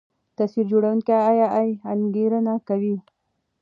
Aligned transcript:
تصویر 0.37 0.65
جوړوونکی 0.71 1.13
اې 1.27 1.45
ای 1.59 1.69
انګېرنه 1.93 2.53
کوي. 2.67 2.95